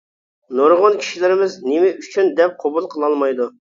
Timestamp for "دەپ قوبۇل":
2.43-2.93